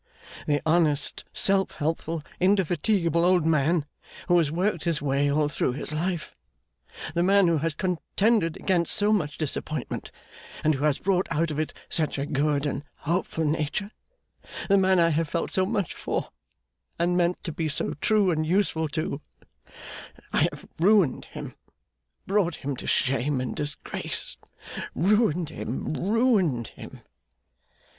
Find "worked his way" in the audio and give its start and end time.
4.51-5.31